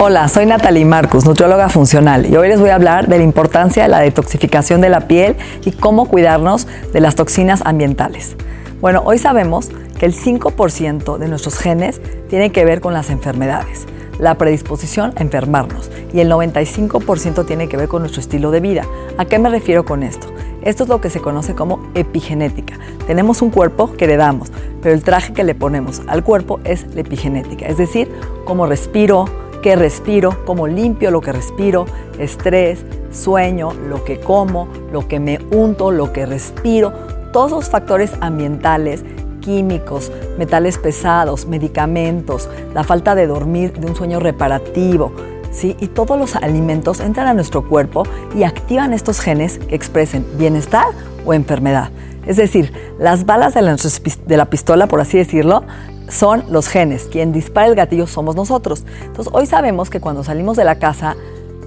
Hola, 0.00 0.28
soy 0.28 0.46
Natalie 0.46 0.84
Marcus, 0.84 1.24
nutrióloga 1.24 1.68
funcional, 1.68 2.24
y 2.26 2.36
hoy 2.36 2.46
les 2.46 2.60
voy 2.60 2.70
a 2.70 2.76
hablar 2.76 3.08
de 3.08 3.18
la 3.18 3.24
importancia 3.24 3.82
de 3.82 3.88
la 3.88 3.98
detoxificación 3.98 4.80
de 4.80 4.90
la 4.90 5.08
piel 5.08 5.34
y 5.64 5.72
cómo 5.72 6.06
cuidarnos 6.06 6.68
de 6.92 7.00
las 7.00 7.16
toxinas 7.16 7.62
ambientales. 7.64 8.36
Bueno, 8.80 9.02
hoy 9.04 9.18
sabemos 9.18 9.70
que 9.98 10.06
el 10.06 10.14
5% 10.14 11.18
de 11.18 11.26
nuestros 11.26 11.58
genes 11.58 12.00
tiene 12.28 12.52
que 12.52 12.64
ver 12.64 12.80
con 12.80 12.94
las 12.94 13.10
enfermedades, 13.10 13.86
la 14.20 14.36
predisposición 14.36 15.14
a 15.16 15.22
enfermarnos, 15.22 15.90
y 16.12 16.20
el 16.20 16.30
95% 16.30 17.44
tiene 17.44 17.68
que 17.68 17.76
ver 17.76 17.88
con 17.88 18.02
nuestro 18.02 18.20
estilo 18.20 18.52
de 18.52 18.60
vida. 18.60 18.84
¿A 19.18 19.24
qué 19.24 19.40
me 19.40 19.50
refiero 19.50 19.84
con 19.84 20.04
esto? 20.04 20.28
Esto 20.62 20.84
es 20.84 20.88
lo 20.88 21.00
que 21.00 21.10
se 21.10 21.20
conoce 21.20 21.56
como 21.56 21.80
epigenética. 21.94 22.78
Tenemos 23.08 23.42
un 23.42 23.50
cuerpo 23.50 23.92
que 23.94 24.04
heredamos, 24.04 24.52
pero 24.80 24.94
el 24.94 25.02
traje 25.02 25.32
que 25.32 25.42
le 25.42 25.56
ponemos 25.56 26.02
al 26.06 26.22
cuerpo 26.22 26.60
es 26.62 26.86
la 26.94 27.00
epigenética, 27.00 27.66
es 27.66 27.78
decir, 27.78 28.08
cómo 28.44 28.66
respiro, 28.66 29.24
qué 29.68 29.76
respiro, 29.76 30.46
cómo 30.46 30.66
limpio 30.66 31.10
lo 31.10 31.20
que 31.20 31.30
respiro, 31.30 31.84
estrés, 32.18 32.86
sueño, 33.12 33.74
lo 33.74 34.02
que 34.02 34.18
como, 34.18 34.66
lo 34.90 35.06
que 35.06 35.20
me 35.20 35.40
unto, 35.50 35.90
lo 35.90 36.10
que 36.10 36.24
respiro, 36.24 36.90
todos 37.34 37.50
los 37.50 37.68
factores 37.68 38.12
ambientales, 38.22 39.04
químicos, 39.42 40.10
metales 40.38 40.78
pesados, 40.78 41.46
medicamentos, 41.46 42.48
la 42.72 42.82
falta 42.82 43.14
de 43.14 43.26
dormir, 43.26 43.74
de 43.74 43.88
un 43.88 43.94
sueño 43.94 44.20
reparativo, 44.20 45.12
¿sí? 45.52 45.76
Y 45.80 45.88
todos 45.88 46.18
los 46.18 46.34
alimentos 46.34 47.00
entran 47.00 47.28
a 47.28 47.34
nuestro 47.34 47.68
cuerpo 47.68 48.04
y 48.34 48.44
activan 48.44 48.94
estos 48.94 49.20
genes 49.20 49.58
que 49.58 49.74
expresen 49.74 50.24
bienestar 50.38 50.86
o 51.26 51.34
enfermedad. 51.34 51.90
Es 52.26 52.38
decir, 52.38 52.72
las 52.98 53.26
balas 53.26 53.52
de 53.52 53.60
la, 53.60 53.76
de 53.76 54.36
la 54.38 54.46
pistola, 54.46 54.86
por 54.86 55.02
así 55.02 55.18
decirlo, 55.18 55.62
son 56.08 56.44
los 56.50 56.68
genes. 56.68 57.08
Quien 57.10 57.32
dispara 57.32 57.66
el 57.66 57.74
gatillo 57.74 58.06
somos 58.06 58.34
nosotros. 58.36 58.84
Entonces, 59.02 59.32
hoy 59.32 59.46
sabemos 59.46 59.90
que 59.90 60.00
cuando 60.00 60.24
salimos 60.24 60.56
de 60.56 60.64
la 60.64 60.78
casa 60.78 61.16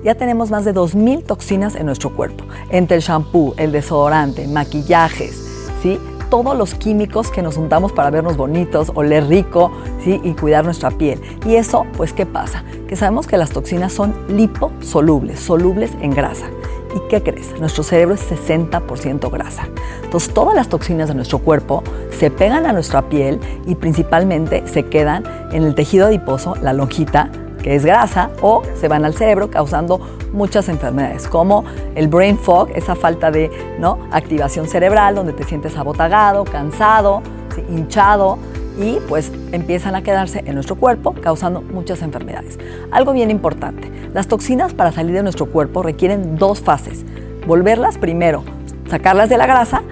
ya 0.03 0.15
tenemos 0.15 0.49
más 0.49 0.65
de 0.65 0.73
2.000 0.73 1.25
toxinas 1.25 1.75
en 1.75 1.85
nuestro 1.85 2.15
cuerpo. 2.15 2.43
Entre 2.69 2.97
el 2.97 3.03
shampoo, 3.03 3.53
el 3.57 3.71
desodorante, 3.71 4.47
maquillajes, 4.47 5.35
¿sí? 5.81 5.99
todos 6.31 6.57
los 6.57 6.73
químicos 6.73 7.29
que 7.29 7.41
nos 7.41 7.57
untamos 7.57 7.91
para 7.91 8.09
vernos 8.09 8.37
bonitos, 8.37 8.91
oler 8.95 9.27
rico 9.27 9.71
¿sí? 10.03 10.19
y 10.23 10.31
cuidar 10.31 10.63
nuestra 10.63 10.89
piel. 10.89 11.21
Y 11.45 11.55
eso, 11.55 11.85
pues, 11.97 12.13
¿qué 12.13 12.25
pasa? 12.25 12.63
Que 12.87 12.95
sabemos 12.95 13.27
que 13.27 13.37
las 13.37 13.51
toxinas 13.51 13.91
son 13.91 14.15
liposolubles, 14.29 15.39
solubles 15.39 15.91
en 16.01 16.11
grasa. 16.11 16.47
¿Y 16.95 16.99
qué 17.09 17.21
crees? 17.21 17.59
Nuestro 17.59 17.83
cerebro 17.83 18.15
es 18.15 18.31
60% 18.31 19.31
grasa. 19.31 19.67
Entonces 20.03 20.33
todas 20.33 20.55
las 20.55 20.69
toxinas 20.69 21.07
de 21.07 21.15
nuestro 21.15 21.39
cuerpo 21.39 21.83
se 22.11 22.29
pegan 22.31 22.65
a 22.65 22.73
nuestra 22.73 23.03
piel 23.09 23.39
y 23.65 23.75
principalmente 23.75 24.67
se 24.67 24.83
quedan 24.83 25.23
en 25.51 25.63
el 25.63 25.75
tejido 25.75 26.07
adiposo, 26.07 26.55
la 26.61 26.73
lonjita, 26.73 27.29
que 27.61 27.75
es 27.75 27.85
grasa, 27.85 28.31
o 28.41 28.63
se 28.73 28.87
van 28.87 29.05
al 29.05 29.13
cerebro 29.13 29.49
causando 29.49 30.01
muchas 30.33 30.67
enfermedades, 30.67 31.27
como 31.27 31.63
el 31.95 32.07
brain 32.07 32.37
fog, 32.37 32.69
esa 32.73 32.95
falta 32.95 33.31
de 33.31 33.51
¿no? 33.79 33.99
activación 34.11 34.67
cerebral, 34.67 35.15
donde 35.15 35.33
te 35.33 35.43
sientes 35.43 35.77
abotagado, 35.77 36.43
cansado, 36.43 37.21
hinchado, 37.69 38.39
y 38.79 38.97
pues 39.07 39.31
empiezan 39.51 39.95
a 39.95 40.03
quedarse 40.03 40.43
en 40.45 40.55
nuestro 40.55 40.75
cuerpo 40.75 41.13
causando 41.13 41.61
muchas 41.61 42.01
enfermedades. 42.01 42.57
Algo 42.91 43.13
bien 43.13 43.31
importante, 43.31 43.91
las 44.13 44.27
toxinas 44.27 44.73
para 44.73 44.91
salir 44.91 45.15
de 45.15 45.23
nuestro 45.23 45.47
cuerpo 45.47 45.83
requieren 45.83 46.37
dos 46.37 46.61
fases. 46.61 47.05
Volverlas 47.45 47.97
primero, 47.97 48.43
sacarlas 48.89 49.29
de 49.29 49.37
la 49.37 49.47
grasa, 49.47 49.83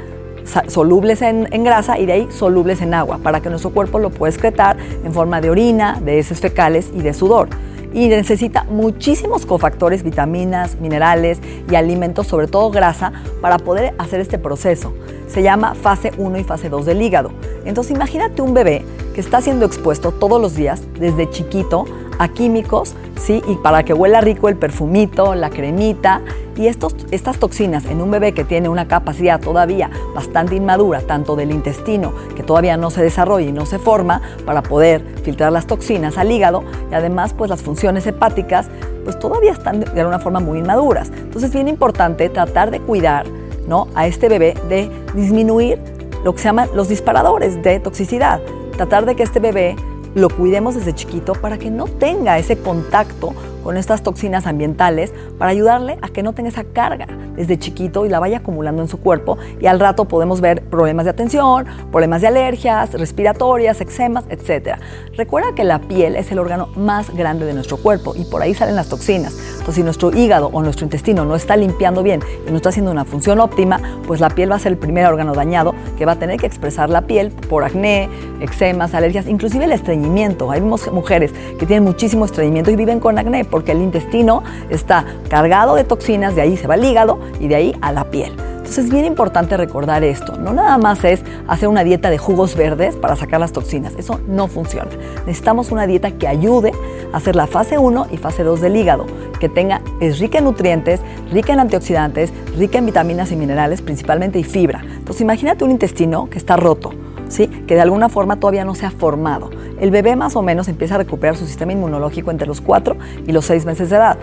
solubles 0.68 1.22
en, 1.22 1.46
grasa 1.64 2.00
y 2.00 2.06
de 2.06 2.14
ahí 2.14 2.28
solubles 2.32 2.82
en 2.82 2.94
agua, 2.94 3.20
para 3.22 3.42
que 3.42 3.50
nuestro 3.50 3.72
cuerpo 3.72 4.00
lo 4.00 4.10
pueda 4.10 4.32
excretar 4.32 4.78
en 5.04 5.14
forma 5.14 5.42
de 5.42 5.50
orina, 5.50 6.00
de 6.00 6.20
heces 6.20 6.40
fecales 6.40 6.92
y 6.94 7.02
de 7.02 7.14
sudor 7.14 7.50
y 7.94 8.08
necesita 8.08 8.66
muchísimos 8.66 9.46
cofactores, 9.46 10.04
vitaminas, 10.04 10.80
minerales 10.80 11.40
y 11.70 11.76
alimentos, 11.76 12.28
sobre 12.28 12.48
todo 12.48 12.70
grasa, 12.70 13.12
para 13.42 13.58
poder 13.58 13.96
hacer 13.98 14.20
este 14.20 14.38
proceso. 14.38 14.94
Se 15.30 15.44
llama 15.44 15.76
fase 15.76 16.12
1 16.18 16.40
y 16.40 16.44
fase 16.44 16.70
2 16.70 16.86
del 16.86 17.02
hígado. 17.02 17.32
Entonces 17.66 17.96
imagínate 17.96 18.42
un 18.42 18.54
bebé 18.54 18.84
que 19.14 19.22
está 19.22 19.42
siendo 19.42 19.66
expuesto 19.66 20.12
todos 20.12 20.42
los 20.42 20.56
días, 20.56 20.82
desde 21.00 21.30
chiquito, 21.30 21.86
a 22.18 22.28
químicos, 22.28 22.96
¿sí? 23.16 23.42
Y 23.48 23.56
para 23.56 23.84
que 23.84 23.94
huela 23.94 24.22
rico 24.22 24.50
el 24.50 24.58
perfumito, 24.58 25.36
la 25.36 25.50
cremita. 25.50 26.22
Y 26.58 26.68
estos, 26.68 26.94
estas 27.12 27.38
toxinas 27.38 27.86
en 27.86 28.02
un 28.02 28.12
bebé 28.12 28.34
que 28.34 28.44
tiene 28.44 28.68
una 28.68 28.90
capacidad 28.90 29.40
todavía 29.40 29.90
bastante 30.14 30.56
inmadura, 30.56 31.00
tanto 31.00 31.38
del 31.38 31.52
intestino, 31.52 32.12
que 32.36 32.44
todavía 32.44 32.76
no 32.76 32.90
se 32.90 33.02
desarrolla 33.02 33.48
y 33.48 33.54
no 33.54 33.66
se 33.66 33.80
forma 33.80 34.22
para 34.46 34.62
poder 34.62 35.02
filtrar 35.24 35.54
las 35.54 35.68
toxinas 35.68 36.18
al 36.18 36.30
hígado, 36.30 36.66
y 36.92 36.96
además 36.96 37.34
pues 37.34 37.50
las 37.50 37.62
funciones 37.62 38.06
hepáticas, 38.08 38.68
pues 39.06 39.18
todavía 39.18 39.54
están 39.54 39.80
de 39.80 40.02
alguna 40.02 40.20
forma 40.20 40.42
muy 40.42 40.60
inmaduras. 40.60 41.12
Entonces 41.16 41.44
es 41.44 41.54
bien 41.54 41.70
importante 41.70 42.28
tratar 42.28 42.72
de 42.72 42.82
cuidar 42.82 43.26
¿no? 43.70 43.88
a 43.96 44.08
este 44.08 44.28
bebé 44.28 44.56
de 44.68 44.90
disminuir 45.14 45.80
lo 46.26 46.34
que 46.34 46.40
se 46.40 46.46
llaman 46.46 46.70
los 46.76 46.90
disparadores 46.90 47.62
de 47.64 47.80
toxicidad. 47.80 48.42
Tratar 48.76 49.06
de 49.06 49.16
que 49.16 49.24
este 49.24 49.40
bebé 49.40 49.76
lo 50.16 50.30
cuidemos 50.30 50.76
desde 50.76 50.94
chiquito 50.94 51.34
para 51.34 51.58
que 51.58 51.70
no 51.70 51.86
tenga 51.86 52.38
ese 52.40 52.58
contacto 52.58 53.34
con 53.64 53.78
estas 53.78 54.04
toxinas 54.04 54.48
ambientales 54.48 55.14
para 55.38 55.52
ayudarle 55.52 55.98
a 56.02 56.10
que 56.10 56.24
no 56.24 56.34
tenga 56.34 56.50
esa 56.50 56.64
carga 56.64 57.08
desde 57.36 57.58
chiquito 57.58 58.06
y 58.06 58.10
la 58.10 58.20
vaya 58.20 58.38
acumulando 58.38 58.82
en 58.82 58.88
su 58.88 59.00
cuerpo 59.00 59.38
y 59.60 59.68
al 59.68 59.80
rato 59.80 60.06
podemos 60.06 60.42
ver 60.42 60.64
problemas 60.64 61.06
de 61.06 61.12
atención, 61.12 61.66
problemas 61.92 62.22
de 62.22 62.28
alergias, 62.28 62.94
respiratorias, 62.94 63.80
eczemas, 63.82 64.26
etc. 64.30 64.78
Recuerda 65.16 65.54
que 65.56 65.64
la 65.64 65.80
piel 65.80 66.16
es 66.16 66.32
el 66.32 66.40
órgano 66.40 66.68
más 66.76 67.10
grande 67.16 67.46
de 67.46 67.54
nuestro 67.54 67.78
cuerpo 67.78 68.14
y 68.16 68.26
por 68.26 68.42
ahí 68.42 68.54
salen 68.54 68.76
las 68.76 68.90
toxinas. 68.90 69.38
Entonces 69.52 69.76
si 69.76 69.84
nuestro 69.84 70.12
hígado 70.16 70.50
o 70.52 70.62
nuestro 70.62 70.86
intestino 70.86 71.26
no 71.26 71.36
está 71.36 71.56
limpiando 71.56 72.04
bien 72.04 72.22
y 72.48 72.52
no 72.52 72.58
está 72.58 72.70
haciendo 72.70 72.92
una 72.92 73.06
función 73.06 73.40
óptima, 73.40 73.80
pues 74.08 74.20
la 74.20 74.30
piel 74.30 74.52
va 74.52 74.56
a 74.56 74.60
ser 74.60 74.74
el 74.74 74.78
primer 74.78 75.06
órgano 75.06 75.34
dañado 75.34 75.74
que 75.98 76.06
va 76.06 76.14
a 76.14 76.20
tener 76.20 76.40
que 76.40 76.46
expresar 76.46 76.90
la 76.90 77.02
piel 77.02 77.32
por 77.32 77.64
acné, 77.64 78.10
eczemas, 78.42 78.94
alergias, 78.94 79.28
inclusive 79.28 79.66
el 79.66 79.72
estreñimiento. 79.72 80.52
Hay 80.52 80.62
mujeres 80.62 81.32
que 81.60 81.66
tienen 81.66 81.84
muchísimo 81.84 82.26
estreñimiento 82.26 82.72
y 82.72 82.76
viven 82.76 83.00
con 83.00 83.18
acné 83.18 83.46
porque 83.50 83.72
el 83.72 83.82
intestino 83.82 84.44
está 84.70 85.06
cargado 85.30 85.76
de 85.76 85.84
toxinas, 85.84 86.36
de 86.36 86.42
ahí 86.42 86.58
se 86.58 86.68
va 86.68 86.76
al 86.76 86.84
hígado 86.84 87.20
y 87.40 87.48
de 87.48 87.56
ahí 87.56 87.76
a 87.82 87.92
la 87.92 88.06
piel. 88.06 88.34
Entonces 88.70 88.86
es 88.86 88.92
bien 88.92 89.06
importante 89.06 89.58
recordar 89.58 90.04
esto. 90.04 90.38
No 90.38 90.54
nada 90.54 90.78
más 90.78 91.04
es 91.04 91.24
hacer 91.48 91.68
una 91.68 91.84
dieta 91.84 92.12
de 92.12 92.20
jugos 92.20 92.56
verdes 92.56 92.96
para 92.96 93.16
sacar 93.16 93.40
las 93.40 93.52
toxinas. 93.52 93.96
Eso 93.98 94.20
no 94.28 94.48
funciona. 94.48 94.92
Necesitamos 95.26 95.72
una 95.72 95.88
dieta 95.88 96.12
que 96.12 96.28
ayude 96.28 96.72
a 97.12 97.18
hacer 97.18 97.36
la 97.36 97.48
fase 97.48 97.80
1 97.80 98.10
y 98.12 98.18
fase 98.18 98.44
2 98.44 98.62
del 98.62 98.76
hígado, 98.76 99.08
que 99.40 99.50
tenga, 99.50 99.82
es 100.00 100.20
rica 100.20 100.38
en 100.38 100.44
nutrientes, 100.44 101.02
rica 101.32 101.52
en 101.52 101.62
antioxidantes, 101.62 102.32
rica 102.60 102.78
en 102.78 102.86
vitaminas 102.86 103.32
y 103.32 103.38
minerales, 103.38 103.82
principalmente 103.82 104.38
y 104.38 104.44
fibra. 104.44 104.84
Entonces 104.84 105.22
imagínate 105.22 105.64
un 105.64 105.72
intestino 105.72 106.30
que 106.30 106.38
está 106.38 106.56
roto. 106.56 106.92
¿Sí? 107.28 107.48
que 107.48 107.76
de 107.76 107.82
alguna 107.82 108.10
forma 108.10 108.40
todavía 108.40 108.66
no 108.66 108.74
se 108.74 108.88
ha 108.88 108.92
formado. 108.92 109.52
El 109.80 109.92
bebé 109.92 110.16
más 110.16 110.36
o 110.36 110.42
menos 110.42 110.68
empieza 110.68 110.96
a 110.96 110.98
recuperar 110.98 111.38
su 111.38 111.46
sistema 111.46 111.72
inmunológico 111.72 112.32
entre 112.32 112.48
los 112.48 112.62
4 112.62 112.98
y 113.26 113.32
los 113.32 113.46
6 113.46 113.66
meses 113.66 113.90
de 113.90 113.96
edad. 113.96 114.18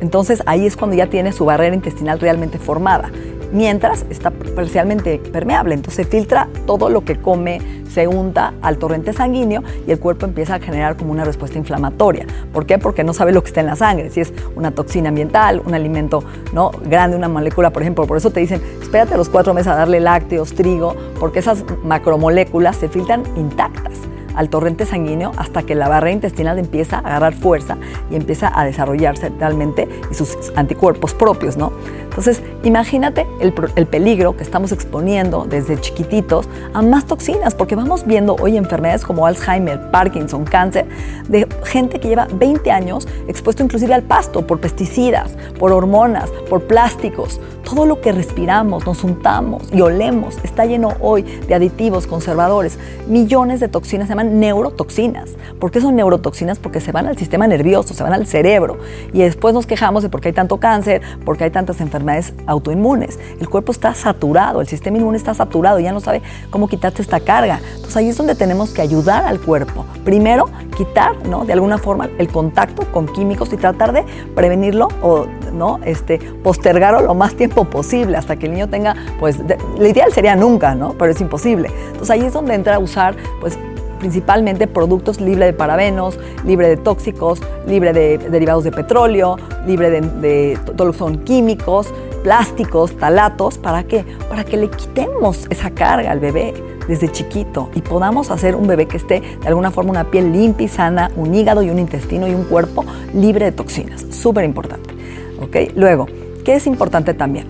Entonces 0.00 0.42
ahí 0.46 0.66
es 0.66 0.76
cuando 0.76 0.96
ya 0.96 1.06
tiene 1.06 1.32
su 1.32 1.44
barrera 1.44 1.74
intestinal 1.74 2.20
realmente 2.20 2.58
formada. 2.58 3.10
Mientras 3.52 4.04
está 4.10 4.32
parcialmente 4.32 5.18
permeable, 5.18 5.74
entonces 5.74 6.08
filtra 6.08 6.48
todo 6.66 6.90
lo 6.90 7.04
que 7.04 7.16
come, 7.16 7.60
se 7.88 8.08
unta 8.08 8.54
al 8.60 8.76
torrente 8.76 9.12
sanguíneo 9.12 9.62
y 9.86 9.92
el 9.92 10.00
cuerpo 10.00 10.26
empieza 10.26 10.56
a 10.56 10.58
generar 10.58 10.96
como 10.96 11.12
una 11.12 11.24
respuesta 11.24 11.56
inflamatoria. 11.56 12.26
¿Por 12.52 12.66
qué? 12.66 12.78
Porque 12.78 13.04
no 13.04 13.14
sabe 13.14 13.30
lo 13.30 13.42
que 13.42 13.48
está 13.48 13.60
en 13.60 13.66
la 13.66 13.76
sangre, 13.76 14.10
si 14.10 14.20
es 14.20 14.32
una 14.56 14.72
toxina 14.72 15.10
ambiental, 15.10 15.62
un 15.64 15.74
alimento 15.74 16.24
¿no? 16.52 16.72
grande, 16.84 17.16
una 17.16 17.28
molécula, 17.28 17.70
por 17.70 17.82
ejemplo. 17.82 18.04
Por 18.06 18.16
eso 18.16 18.30
te 18.30 18.40
dicen, 18.40 18.60
espérate 18.82 19.14
a 19.14 19.16
los 19.16 19.28
cuatro 19.28 19.54
meses 19.54 19.68
a 19.68 19.76
darle 19.76 20.00
lácteos, 20.00 20.52
trigo, 20.52 20.96
porque 21.20 21.38
esas 21.38 21.64
macromoléculas 21.84 22.76
se 22.76 22.88
filtran 22.88 23.22
intactas 23.36 24.00
al 24.36 24.48
torrente 24.48 24.86
sanguíneo 24.86 25.32
hasta 25.36 25.62
que 25.62 25.74
la 25.74 25.88
barrera 25.88 26.12
intestinal 26.12 26.58
empieza 26.58 26.96
a 26.96 27.00
agarrar 27.00 27.34
fuerza 27.34 27.76
y 28.10 28.16
empieza 28.16 28.52
a 28.54 28.64
desarrollarse 28.64 29.30
realmente 29.38 29.88
y 30.10 30.14
sus 30.14 30.36
anticuerpos 30.54 31.14
propios, 31.14 31.56
¿no? 31.56 31.72
Entonces, 32.04 32.42
imagínate 32.62 33.26
el, 33.40 33.52
el, 33.76 33.86
peligro 33.86 34.36
que 34.36 34.42
estamos 34.42 34.72
exponiendo 34.72 35.44
desde 35.44 35.78
chiquititos 35.78 36.48
a 36.72 36.80
más 36.80 37.04
toxinas, 37.04 37.54
porque 37.54 37.76
vamos 37.76 38.06
viendo 38.06 38.36
hoy 38.36 38.56
enfermedades 38.56 39.04
como 39.04 39.26
Alzheimer, 39.26 39.90
Parkinson, 39.90 40.44
cáncer, 40.44 40.86
de 41.28 41.46
gente 41.64 42.00
que 42.00 42.08
lleva 42.08 42.26
20 42.32 42.70
años 42.70 43.06
expuesto 43.28 43.62
inclusive 43.62 43.92
al 43.92 44.02
pasto 44.02 44.46
por 44.46 44.60
pesticidas, 44.60 45.36
por 45.58 45.72
hormonas, 45.72 46.30
por 46.48 46.62
plásticos. 46.62 47.40
Todo 47.64 47.84
lo 47.84 48.00
que 48.00 48.12
respiramos, 48.12 48.86
nos 48.86 49.02
untamos 49.04 49.64
y 49.72 49.80
olemos 49.80 50.38
está 50.44 50.64
lleno 50.64 50.94
hoy 51.00 51.22
de 51.22 51.54
aditivos, 51.54 52.06
conservadores. 52.06 52.78
Millones 53.08 53.60
de 53.60 53.68
toxinas 53.68 54.08
se 54.08 54.14
llaman 54.26 54.40
neurotoxinas. 54.40 55.30
¿Por 55.58 55.70
qué 55.70 55.80
son 55.80 55.96
neurotoxinas? 55.96 56.58
Porque 56.58 56.80
se 56.80 56.92
van 56.92 57.06
al 57.06 57.16
sistema 57.16 57.46
nervioso, 57.46 57.94
se 57.94 58.02
van 58.02 58.12
al 58.12 58.26
cerebro. 58.26 58.78
Y 59.12 59.20
después 59.20 59.54
nos 59.54 59.66
quejamos 59.66 60.02
de 60.02 60.08
por 60.08 60.20
qué 60.20 60.28
hay 60.28 60.34
tanto 60.34 60.58
cáncer, 60.58 61.02
por 61.24 61.36
qué 61.36 61.44
hay 61.44 61.50
tantas 61.50 61.80
enfermedades 61.80 62.34
autoinmunes. 62.46 63.18
El 63.40 63.48
cuerpo 63.48 63.72
está 63.72 63.94
saturado, 63.94 64.60
el 64.60 64.66
sistema 64.66 64.98
inmune 64.98 65.16
está 65.16 65.34
saturado, 65.34 65.78
ya 65.80 65.92
no 65.92 66.00
sabe 66.00 66.22
cómo 66.50 66.68
quitarte 66.68 67.02
esta 67.02 67.20
carga. 67.20 67.60
Entonces 67.74 67.96
ahí 67.96 68.08
es 68.08 68.16
donde 68.16 68.34
tenemos 68.34 68.70
que 68.70 68.82
ayudar 68.82 69.24
al 69.24 69.40
cuerpo. 69.40 69.84
Primero, 70.04 70.46
quitar, 70.76 71.16
¿no? 71.26 71.44
De 71.44 71.52
alguna 71.52 71.78
forma 71.78 72.08
el 72.18 72.28
contacto 72.28 72.84
con 72.92 73.06
químicos 73.06 73.52
y 73.52 73.56
tratar 73.56 73.92
de 73.92 74.04
prevenirlo 74.34 74.88
o, 75.02 75.26
¿no? 75.52 75.80
Este, 75.84 76.18
postergarlo 76.18 77.00
lo 77.00 77.14
más 77.14 77.34
tiempo 77.34 77.64
posible 77.64 78.16
hasta 78.16 78.36
que 78.36 78.46
el 78.46 78.52
niño 78.52 78.68
tenga, 78.68 78.94
pues, 79.18 79.38
lo 79.38 79.86
ideal 79.86 80.12
sería 80.12 80.36
nunca, 80.36 80.74
¿no? 80.74 80.94
Pero 80.98 81.12
es 81.12 81.20
imposible. 81.20 81.70
Entonces 81.86 82.10
ahí 82.10 82.24
es 82.24 82.32
donde 82.32 82.54
entra 82.54 82.76
a 82.76 82.78
usar, 82.78 83.16
pues, 83.40 83.58
principalmente 84.06 84.68
productos 84.68 85.20
libres 85.20 85.48
de 85.48 85.52
parabenos, 85.52 86.16
libre 86.44 86.68
de 86.68 86.76
tóxicos, 86.76 87.40
libre 87.66 87.92
de 87.92 88.18
derivados 88.18 88.62
de 88.62 88.70
petróleo, 88.70 89.36
libre 89.66 89.90
de, 89.90 90.00
de 90.00 90.58
todo 90.76 90.86
lo 90.86 90.92
que 90.92 90.98
son 90.98 91.18
químicos, 91.24 91.92
plásticos, 92.22 92.96
talatos, 92.96 93.58
¿para 93.58 93.82
qué? 93.82 94.04
Para 94.28 94.44
que 94.44 94.58
le 94.58 94.70
quitemos 94.70 95.48
esa 95.50 95.70
carga 95.70 96.12
al 96.12 96.20
bebé 96.20 96.54
desde 96.86 97.10
chiquito 97.10 97.68
y 97.74 97.80
podamos 97.80 98.30
hacer 98.30 98.54
un 98.54 98.68
bebé 98.68 98.86
que 98.86 98.96
esté 98.96 99.22
de 99.40 99.48
alguna 99.48 99.72
forma 99.72 99.90
una 99.90 100.04
piel 100.04 100.32
limpia 100.32 100.66
y 100.66 100.68
sana, 100.68 101.10
un 101.16 101.34
hígado 101.34 101.64
y 101.64 101.70
un 101.70 101.80
intestino 101.80 102.28
y 102.28 102.34
un 102.34 102.44
cuerpo 102.44 102.84
libre 103.12 103.46
de 103.46 103.50
toxinas. 103.50 104.06
Súper 104.12 104.44
importante. 104.44 104.94
¿ok? 105.42 105.74
Luego, 105.74 106.06
¿qué 106.44 106.54
es 106.54 106.68
importante 106.68 107.12
también? 107.12 107.48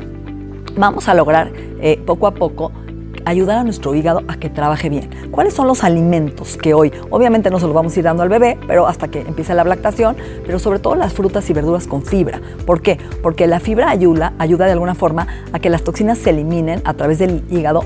Vamos 0.75 1.07
a 1.07 1.13
lograr 1.13 1.53
eh, 1.83 2.01
poco 2.07 2.27
a 2.27 2.31
poco 2.33 2.73
ayudar 3.27 3.59
a 3.59 3.65
nuestro 3.65 3.95
hígado 3.95 4.23
a 4.29 4.37
que 4.37 4.49
trabaje 4.49 4.89
bien. 4.89 5.11
¿Cuáles 5.31 5.53
son 5.53 5.67
los 5.67 5.85
alimentos 5.85 6.57
que 6.57 6.73
hoy, 6.73 6.93
obviamente 7.11 7.51
no 7.51 7.59
se 7.59 7.67
los 7.67 7.75
vamos 7.75 7.95
a 7.95 7.99
ir 7.99 8.05
dando 8.05 8.23
al 8.23 8.31
bebé, 8.31 8.57
pero 8.67 8.87
hasta 8.87 9.09
que 9.09 9.21
empiece 9.21 9.53
la 9.53 9.65
lactación, 9.65 10.17
pero 10.47 10.59
sobre 10.59 10.79
todo 10.79 10.95
las 10.95 11.13
frutas 11.13 11.51
y 11.51 11.53
verduras 11.53 11.87
con 11.87 12.03
fibra? 12.03 12.41
¿Por 12.65 12.81
qué? 12.81 12.99
Porque 13.23 13.47
la 13.47 13.61
fibra 13.61 13.91
ayuda, 13.91 14.33
ayuda 14.39 14.67
de 14.67 14.73
alguna 14.73 14.95
forma 14.95 15.27
a 15.53 15.59
que 15.59 15.69
las 15.69 15.83
toxinas 15.83 16.19
se 16.19 16.31
eliminen 16.31 16.81
a 16.85 16.95
través 16.95 17.19
del 17.19 17.43
hígado 17.51 17.85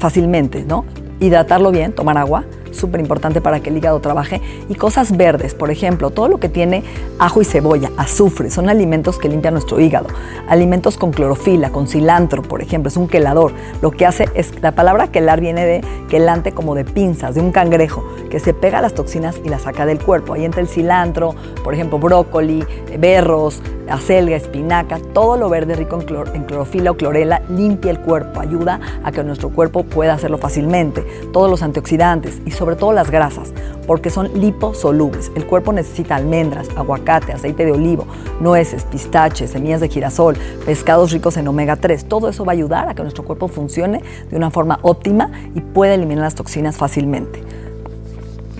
fácilmente, 0.00 0.64
¿no? 0.64 0.84
Hidratarlo 1.20 1.70
bien, 1.70 1.92
tomar 1.92 2.18
agua, 2.18 2.44
súper 2.72 3.00
importante 3.00 3.40
para 3.40 3.60
que 3.60 3.70
el 3.70 3.76
hígado 3.76 4.00
trabaje. 4.00 4.40
Y 4.68 4.74
cosas 4.74 5.16
verdes, 5.16 5.54
por 5.54 5.70
ejemplo, 5.70 6.10
todo 6.10 6.28
lo 6.28 6.38
que 6.38 6.48
tiene 6.48 6.84
ajo 7.18 7.42
y 7.42 7.44
cebolla, 7.44 7.90
azufre, 7.96 8.50
son 8.50 8.68
alimentos 8.68 9.18
que 9.18 9.28
limpian 9.28 9.54
nuestro 9.54 9.80
hígado. 9.80 10.08
Alimentos 10.48 10.96
con 10.96 11.12
clorofila, 11.12 11.70
con 11.70 11.88
cilantro, 11.88 12.42
por 12.42 12.62
ejemplo, 12.62 12.88
es 12.88 12.96
un 12.96 13.08
quelador. 13.08 13.52
Lo 13.82 13.90
que 13.90 14.06
hace 14.06 14.26
es, 14.34 14.60
la 14.62 14.72
palabra 14.72 15.08
quelar 15.08 15.40
viene 15.40 15.64
de 15.64 15.80
quelante 16.08 16.52
como 16.52 16.74
de 16.74 16.84
pinzas, 16.84 17.34
de 17.34 17.40
un 17.40 17.52
cangrejo, 17.52 18.04
que 18.30 18.40
se 18.40 18.54
pega 18.54 18.80
las 18.80 18.94
toxinas 18.94 19.40
y 19.44 19.48
las 19.48 19.62
saca 19.62 19.86
del 19.86 19.98
cuerpo. 19.98 20.34
Ahí 20.34 20.44
entra 20.44 20.60
el 20.60 20.68
cilantro, 20.68 21.34
por 21.62 21.74
ejemplo, 21.74 21.98
brócoli, 21.98 22.64
berros, 22.98 23.62
acelga, 23.90 24.36
espinaca, 24.36 24.98
todo 25.12 25.36
lo 25.36 25.48
verde 25.48 25.74
rico 25.74 25.98
en, 26.00 26.44
clorofila 26.44 26.90
o 26.90 26.96
clorela 26.96 27.42
limpia 27.48 27.90
el 27.90 28.00
cuerpo, 28.00 28.40
ayuda 28.40 28.80
a 29.02 29.12
que 29.12 29.22
nuestro 29.22 29.50
cuerpo 29.50 29.84
pueda 29.84 30.14
hacerlo 30.14 30.38
fácilmente. 30.38 31.04
Todos 31.32 31.50
los 31.50 31.62
antioxidantes 31.62 32.40
y 32.44 32.50
sobre 32.50 32.76
todo 32.76 32.92
las 32.92 33.10
grasas, 33.10 33.52
porque 33.86 34.10
son 34.10 34.30
liposolubles. 34.40 35.32
El 35.34 35.46
cuerpo 35.46 35.72
necesita 35.72 36.16
almendras, 36.16 36.68
aguacate, 36.76 37.32
aceite 37.32 37.64
de 37.64 37.72
olivo, 37.72 38.06
nueces, 38.40 38.84
pistaches, 38.84 39.50
semillas 39.50 39.80
de 39.80 39.88
girasol, 39.88 40.36
pescados 40.66 41.12
ricos 41.12 41.36
en 41.36 41.48
omega 41.48 41.76
3. 41.76 42.06
Todo 42.06 42.28
eso 42.28 42.44
va 42.44 42.52
a 42.52 42.54
ayudar 42.54 42.88
a 42.88 42.94
que 42.94 43.02
nuestro 43.02 43.24
cuerpo 43.24 43.48
funcione 43.48 44.02
de 44.30 44.36
una 44.36 44.50
forma 44.50 44.78
óptima 44.82 45.30
y 45.54 45.60
pueda 45.60 45.94
eliminar 45.94 46.24
las 46.24 46.34
toxinas 46.34 46.76
fácilmente. 46.76 47.57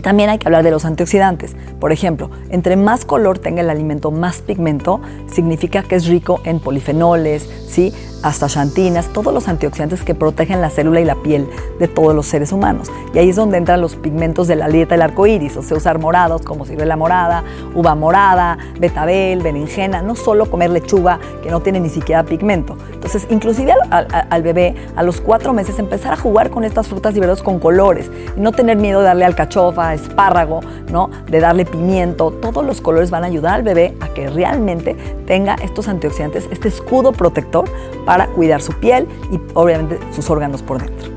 También 0.03 0.31
hay 0.31 0.39
que 0.39 0.49
hablar 0.49 0.63
de 0.63 0.71
los 0.71 0.85
antioxidantes. 0.85 1.57
Por 1.81 1.93
ejemplo, 1.93 2.31
entre 2.51 2.77
más 2.77 3.05
color 3.05 3.39
tenga 3.39 3.61
el 3.61 3.71
alimento, 3.71 4.11
más 4.11 4.41
pigmento, 4.41 5.01
significa 5.31 5.83
que 5.83 5.97
es 5.97 6.07
rico 6.07 6.41
en 6.45 6.61
polifenoles, 6.61 7.49
¿sí? 7.69 7.93
Astaxantinas, 8.23 9.07
todos 9.13 9.33
los 9.33 9.49
antioxidantes 9.49 10.03
que 10.03 10.15
protegen 10.15 10.61
la 10.61 10.71
célula 10.71 11.01
y 11.01 11.05
la 11.05 11.15
piel 11.17 11.49
de 11.79 11.89
todos 11.89 12.15
los 12.15 12.27
seres 12.27 12.53
humanos. 12.53 12.91
Y 13.15 13.19
ahí 13.19 13.31
es 13.31 13.37
donde 13.37 13.59
entran 13.59 13.81
los 13.81 13.97
pigmentos 13.97 14.49
de 14.49 14.57
la 14.57 14.69
dieta 14.69 14.95
del 14.95 15.03
arco 15.03 15.27
iris, 15.27 15.57
o 15.57 15.63
sea, 15.63 15.77
usar 15.77 15.99
morados 15.99 16.43
como 16.43 16.65
ciruela 16.65 16.97
morada, 16.97 17.45
uva 17.75 17.95
morada, 17.95 18.59
betabel, 18.79 19.41
berenjena, 19.43 20.03
no 20.03 20.15
solo 20.15 20.51
comer 20.51 20.71
lechuga 20.71 21.19
que 21.43 21.51
no 21.51 21.61
tiene 21.61 21.81
ni 21.81 21.89
siquiera 21.89 22.25
pigmento. 22.25 22.77
Entonces, 22.93 23.27
inclusive 23.31 23.73
al, 23.91 24.43
bebé 24.43 24.75
a 24.97 25.03
los 25.03 25.21
cuatro 25.21 25.53
meses 25.53 25.79
empezar 25.79 26.13
a 26.13 26.17
jugar 26.17 26.51
con 26.51 26.65
estas 26.65 26.89
frutas 26.89 27.17
y 27.17 27.21
verduras 27.21 27.43
con 27.43 27.59
colores 27.59 28.11
y 28.37 28.41
no 28.41 28.53
tener 28.53 28.77
miedo 28.77 29.01
de 29.01 29.07
darle 29.07 29.25
alcachofa, 29.25 29.95
espárrago, 29.95 30.61
¿no? 30.91 31.11
de 31.29 31.41
darle 31.41 31.65
pimiento, 31.65 32.31
todos 32.31 32.65
los 32.65 32.81
colores 32.81 33.11
van 33.11 33.25
a 33.25 33.27
ayudar 33.27 33.55
al 33.55 33.63
bebé 33.63 33.97
a 34.01 34.09
que 34.09 34.29
realmente 34.29 34.97
tenga 35.27 35.55
estos 35.63 35.89
antioxidantes, 35.89 36.49
este 36.51 36.69
escudo 36.69 37.13
protector 37.13 37.69
para 38.09 38.29
cuidar 38.29 38.63
su 38.63 38.73
piel 38.73 39.07
y 39.31 39.39
obviamente 39.53 39.99
sus 40.15 40.31
órganos 40.31 40.63
por 40.63 40.81
dentro. 40.81 41.11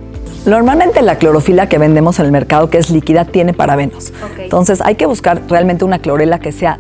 Normalmente 0.45 1.01
la 1.01 1.17
clorofila 1.17 1.69
que 1.69 1.77
vendemos 1.77 2.19
en 2.19 2.25
el 2.25 2.33
mercado, 2.33 2.69
que 2.69 2.79
es 2.79 2.89
líquida, 2.89 3.23
tiene 3.23 3.53
parabenos. 3.53 4.11
Entonces 4.38 4.81
hay 4.83 4.95
que 4.95 5.05
buscar 5.05 5.41
realmente 5.47 5.85
una 5.85 5.99
clorela 5.99 6.39
que 6.39 6.51
sea 6.51 6.77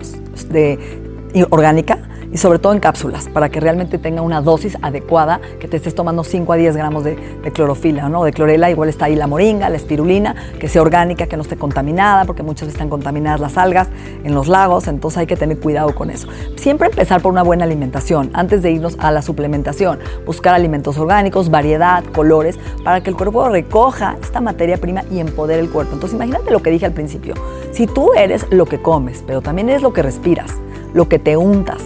de, 0.49 0.77
orgánica, 1.49 2.00
y 2.31 2.37
sobre 2.37 2.59
todo 2.59 2.73
en 2.73 2.79
cápsulas, 2.79 3.27
para 3.27 3.49
que 3.49 3.59
realmente 3.59 3.97
tenga 3.97 4.21
una 4.21 4.41
dosis 4.41 4.77
adecuada, 4.81 5.41
que 5.59 5.67
te 5.67 5.77
estés 5.77 5.93
tomando 5.95 6.23
5 6.23 6.53
a 6.53 6.55
10 6.55 6.77
gramos 6.77 7.03
de, 7.03 7.17
clorofila, 7.53 8.07
¿no? 8.09 8.23
De 8.23 8.31
clorela, 8.31 8.69
igual 8.69 8.89
está 8.89 9.05
ahí 9.05 9.15
la 9.15 9.27
moringa, 9.27 9.69
la 9.69 9.75
espirulina, 9.75 10.35
que 10.59 10.67
sea 10.67 10.81
orgánica, 10.81 11.27
que 11.27 11.35
no 11.35 11.43
esté 11.43 11.57
contaminada, 11.57 12.25
porque 12.25 12.43
muchas 12.43 12.67
veces 12.67 12.75
están 12.75 12.89
contaminadas 12.89 13.39
las 13.39 13.57
algas 13.57 13.89
en 14.23 14.33
los 14.33 14.47
lagos, 14.47 14.87
entonces 14.87 15.17
hay 15.19 15.27
que 15.27 15.35
tener 15.35 15.59
cuidado 15.59 15.93
con 15.93 16.09
eso. 16.09 16.27
Siempre 16.55 16.87
empezar 16.87 17.21
por 17.21 17.31
una 17.31 17.43
buena 17.43 17.65
alimentación, 17.65 18.29
antes 18.33 18.61
de 18.61 18.71
irnos 18.71 18.97
a 18.99 19.11
la 19.11 19.21
suplementación, 19.21 19.99
buscar 20.25 20.53
alimentos 20.53 20.97
orgánicos, 20.97 21.49
variedad, 21.49 22.03
colores, 22.05 22.57
para 22.83 23.01
que 23.01 23.09
el 23.09 23.17
cuerpo 23.17 23.49
recoja 23.49 24.15
esta 24.21 24.39
materia 24.39 24.77
prima 24.77 25.03
y 25.11 25.19
empodere 25.19 25.59
el 25.59 25.69
cuerpo. 25.69 25.93
Entonces 25.93 26.15
imagínate 26.15 26.51
lo 26.51 26.61
que 26.61 26.69
dije 26.69 26.85
al 26.85 26.93
principio, 26.93 27.33
si 27.71 27.87
tú 27.87 28.11
eres 28.13 28.45
lo 28.51 28.65
que 28.65 28.81
comes, 28.81 29.23
pero 29.27 29.41
también 29.41 29.69
eres 29.69 29.81
lo 29.81 29.93
que 29.93 30.01
respiras, 30.01 30.51
lo 30.93 31.07
que 31.09 31.19
te 31.19 31.37
untas, 31.37 31.81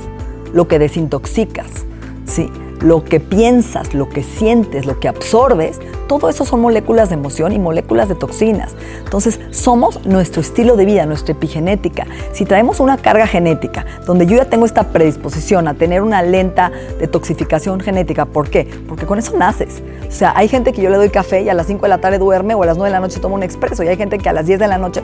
lo 0.56 0.68
que 0.68 0.80
desintoxicas, 0.80 1.86
¿sí? 2.26 2.50
lo 2.82 3.04
que 3.04 3.20
piensas, 3.20 3.94
lo 3.94 4.10
que 4.10 4.24
sientes, 4.24 4.86
lo 4.86 5.00
que 5.00 5.08
absorbes, 5.08 5.80
todo 6.08 6.30
eso 6.30 6.46
son 6.46 6.62
moléculas 6.62 7.10
de 7.10 7.16
emoción 7.16 7.52
y 7.52 7.60
moléculas 7.60 8.10
de 8.10 8.16
toxinas. 8.16 8.76
Entonces, 9.04 9.40
somos 9.52 10.06
nuestro 10.06 10.42
estilo 10.42 10.76
de 10.76 10.86
vida, 10.86 11.06
nuestra 11.06 11.34
epigenética. 11.34 12.06
Si 12.32 12.46
traemos 12.46 12.80
una 12.80 12.98
carga 12.98 13.28
genética, 13.28 13.86
donde 14.06 14.26
yo 14.28 14.38
ya 14.38 14.46
tengo 14.46 14.66
esta 14.66 14.90
predisposición 14.90 15.68
a 15.68 15.74
tener 15.74 16.02
una 16.02 16.22
lenta 16.22 16.72
detoxificación 17.00 17.80
genética, 17.80 18.26
¿por 18.26 18.50
qué? 18.50 18.68
Porque 18.88 19.06
con 19.06 19.20
eso 19.20 19.38
naces. 19.38 19.82
O 20.08 20.12
sea, 20.12 20.34
hay 20.36 20.48
gente 20.48 20.72
que 20.72 20.82
yo 20.82 20.90
le 20.90 20.98
doy 20.98 21.10
café 21.10 21.42
y 21.42 21.50
a 21.50 21.54
las 21.54 21.68
5 21.68 21.82
de 21.82 21.90
la 21.90 21.98
tarde 22.00 22.18
duerme 22.18 22.56
o 22.56 22.64
a 22.64 22.66
las 22.66 22.78
9 22.78 22.90
de 22.90 22.94
la 22.94 23.00
noche 23.00 23.20
toma 23.20 23.36
un 23.36 23.44
expreso 23.44 23.84
y 23.84 23.88
hay 23.88 23.98
gente 23.98 24.20
que 24.20 24.30
a 24.30 24.34
las 24.34 24.46
10 24.46 24.60
de 24.60 24.68
la 24.68 24.78
noche, 24.78 25.02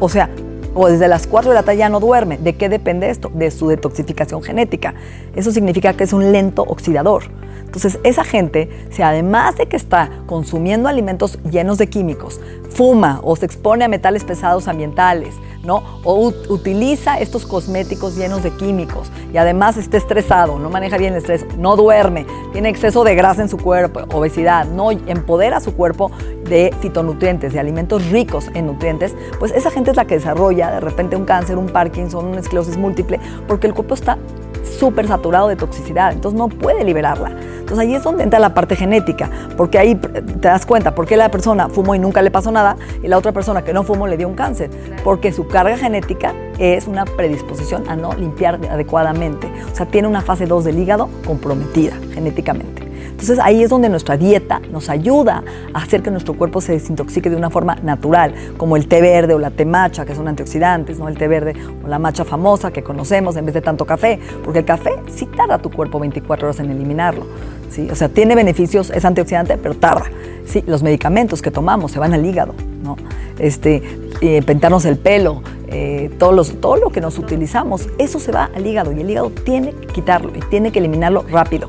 o 0.00 0.08
sea, 0.08 0.30
o 0.74 0.88
desde 0.88 1.08
las 1.08 1.26
4 1.26 1.50
de 1.50 1.54
la 1.54 1.62
tarde 1.62 1.78
ya 1.78 1.88
no 1.88 2.00
duerme. 2.00 2.38
¿De 2.38 2.54
qué 2.54 2.68
depende 2.68 3.10
esto? 3.10 3.30
De 3.34 3.50
su 3.50 3.68
detoxificación 3.68 4.42
genética. 4.42 4.94
Eso 5.34 5.50
significa 5.52 5.94
que 5.94 6.04
es 6.04 6.12
un 6.12 6.32
lento 6.32 6.62
oxidador. 6.62 7.24
Entonces, 7.64 7.98
esa 8.04 8.24
gente, 8.24 8.68
si 8.90 9.02
además 9.02 9.56
de 9.56 9.66
que 9.66 9.76
está 9.76 10.10
consumiendo 10.26 10.88
alimentos 10.88 11.38
llenos 11.50 11.78
de 11.78 11.88
químicos, 11.88 12.40
fuma 12.70 13.20
o 13.22 13.36
se 13.36 13.46
expone 13.46 13.84
a 13.84 13.88
metales 13.88 14.24
pesados 14.24 14.68
ambientales, 14.68 15.34
¿no? 15.62 15.82
O 16.04 16.32
utiliza 16.48 17.18
estos 17.18 17.44
cosméticos 17.44 18.16
llenos 18.16 18.42
de 18.42 18.50
químicos 18.52 19.10
y 19.32 19.36
además 19.36 19.76
está 19.76 19.96
estresado, 19.96 20.58
no 20.58 20.70
maneja 20.70 20.96
bien 20.96 21.12
el 21.12 21.18
estrés, 21.18 21.44
no 21.58 21.76
duerme, 21.76 22.26
tiene 22.52 22.68
exceso 22.68 23.04
de 23.04 23.14
grasa 23.14 23.42
en 23.42 23.48
su 23.48 23.58
cuerpo, 23.58 24.00
obesidad, 24.12 24.66
no 24.66 24.90
empodera 24.90 25.60
su 25.60 25.74
cuerpo 25.74 26.10
de 26.48 26.74
fitonutrientes, 26.80 27.52
de 27.52 27.60
alimentos 27.60 28.06
ricos 28.10 28.46
en 28.54 28.66
nutrientes, 28.66 29.14
pues 29.38 29.52
esa 29.52 29.70
gente 29.70 29.90
es 29.90 29.96
la 29.96 30.06
que 30.06 30.14
desarrolla 30.14 30.70
de 30.70 30.80
repente 30.80 31.16
un 31.16 31.24
cáncer, 31.24 31.58
un 31.58 31.66
Parkinson, 31.66 32.26
una 32.26 32.40
esclerosis 32.40 32.76
múltiple, 32.76 33.20
porque 33.46 33.66
el 33.66 33.74
cuerpo 33.74 33.94
está 33.94 34.18
súper 34.64 35.06
saturado 35.08 35.48
de 35.48 35.56
toxicidad, 35.56 36.12
entonces 36.12 36.38
no 36.38 36.48
puede 36.48 36.84
liberarla. 36.84 37.30
Entonces 37.70 37.78
ahí 37.78 37.94
es 37.94 38.02
donde 38.02 38.24
entra 38.24 38.38
la 38.38 38.52
parte 38.52 38.74
genética, 38.74 39.30
porque 39.56 39.78
ahí 39.78 39.94
te 39.94 40.48
das 40.48 40.66
cuenta 40.66 40.94
por 40.94 41.06
qué 41.06 41.16
la 41.16 41.30
persona 41.30 41.68
fumó 41.68 41.94
y 41.94 41.98
nunca 41.98 42.20
le 42.20 42.30
pasó 42.30 42.50
nada 42.50 42.76
y 43.02 43.08
la 43.08 43.16
otra 43.16 43.32
persona 43.32 43.62
que 43.62 43.72
no 43.72 43.84
fumó 43.84 44.06
le 44.08 44.16
dio 44.16 44.26
un 44.26 44.34
cáncer, 44.34 44.70
porque 45.04 45.32
su 45.32 45.46
carga 45.46 45.76
genética 45.76 46.34
es 46.58 46.86
una 46.86 47.04
predisposición 47.04 47.88
a 47.88 47.96
no 47.96 48.12
limpiar 48.14 48.58
adecuadamente, 48.70 49.50
o 49.72 49.74
sea, 49.74 49.86
tiene 49.86 50.08
una 50.08 50.20
fase 50.20 50.46
2 50.46 50.64
del 50.64 50.78
hígado 50.78 51.08
comprometida 51.24 51.94
genéticamente. 52.12 52.79
Entonces 53.20 53.38
ahí 53.44 53.62
es 53.62 53.68
donde 53.68 53.90
nuestra 53.90 54.16
dieta 54.16 54.62
nos 54.72 54.88
ayuda 54.88 55.44
a 55.74 55.82
hacer 55.82 56.00
que 56.00 56.10
nuestro 56.10 56.32
cuerpo 56.32 56.62
se 56.62 56.72
desintoxique 56.72 57.28
de 57.28 57.36
una 57.36 57.50
forma 57.50 57.74
natural, 57.82 58.32
como 58.56 58.78
el 58.78 58.88
té 58.88 59.02
verde 59.02 59.34
o 59.34 59.38
la 59.38 59.50
té 59.50 59.66
macha, 59.66 60.06
que 60.06 60.14
son 60.14 60.26
antioxidantes, 60.26 60.98
¿no? 60.98 61.06
el 61.06 61.18
té 61.18 61.28
verde 61.28 61.54
o 61.84 61.86
la 61.86 61.98
macha 61.98 62.24
famosa 62.24 62.72
que 62.72 62.82
conocemos 62.82 63.36
en 63.36 63.44
vez 63.44 63.52
de 63.52 63.60
tanto 63.60 63.84
café, 63.84 64.18
porque 64.42 64.60
el 64.60 64.64
café 64.64 64.92
sí 65.08 65.26
tarda 65.26 65.58
tu 65.58 65.70
cuerpo 65.70 66.00
24 66.00 66.48
horas 66.48 66.60
en 66.60 66.70
eliminarlo. 66.70 67.26
¿sí? 67.68 67.90
O 67.90 67.94
sea, 67.94 68.08
tiene 68.08 68.34
beneficios, 68.34 68.88
es 68.88 69.04
antioxidante, 69.04 69.58
pero 69.58 69.74
tarda. 69.74 70.06
¿sí? 70.46 70.64
Los 70.66 70.82
medicamentos 70.82 71.42
que 71.42 71.50
tomamos 71.50 71.92
se 71.92 71.98
van 71.98 72.14
al 72.14 72.24
hígado, 72.24 72.54
¿no? 72.82 72.96
Este, 73.38 73.82
eh, 74.22 74.40
pentarnos 74.42 74.86
el 74.86 74.96
pelo, 74.96 75.42
eh, 75.68 76.10
todos 76.18 76.58
todo 76.58 76.76
lo 76.76 76.88
que 76.88 77.02
nos 77.02 77.18
utilizamos, 77.18 77.86
eso 77.98 78.18
se 78.18 78.32
va 78.32 78.50
al 78.54 78.66
hígado 78.66 78.92
y 78.92 79.00
el 79.00 79.10
hígado 79.10 79.30
tiene 79.30 79.72
que 79.72 79.86
quitarlo 79.88 80.32
y 80.34 80.40
tiene 80.48 80.72
que 80.72 80.78
eliminarlo 80.78 81.24
rápido. 81.30 81.68